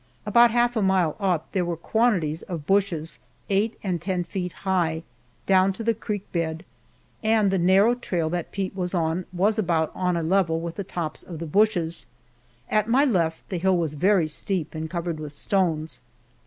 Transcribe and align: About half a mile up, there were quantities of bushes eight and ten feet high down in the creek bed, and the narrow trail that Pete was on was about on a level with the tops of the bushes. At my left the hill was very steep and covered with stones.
About 0.25 0.49
half 0.49 0.75
a 0.75 0.81
mile 0.81 1.15
up, 1.19 1.51
there 1.51 1.63
were 1.63 1.77
quantities 1.77 2.41
of 2.41 2.65
bushes 2.65 3.19
eight 3.51 3.77
and 3.83 4.01
ten 4.01 4.23
feet 4.23 4.51
high 4.51 5.03
down 5.45 5.75
in 5.77 5.85
the 5.85 5.93
creek 5.93 6.25
bed, 6.31 6.65
and 7.21 7.51
the 7.51 7.59
narrow 7.59 7.93
trail 7.93 8.27
that 8.31 8.51
Pete 8.51 8.75
was 8.75 8.95
on 8.95 9.25
was 9.31 9.59
about 9.59 9.91
on 9.93 10.17
a 10.17 10.23
level 10.23 10.59
with 10.59 10.73
the 10.73 10.83
tops 10.83 11.21
of 11.21 11.37
the 11.37 11.45
bushes. 11.45 12.07
At 12.67 12.89
my 12.89 13.05
left 13.05 13.47
the 13.49 13.57
hill 13.59 13.77
was 13.77 13.93
very 13.93 14.27
steep 14.27 14.73
and 14.73 14.89
covered 14.89 15.19
with 15.19 15.33
stones. 15.33 16.01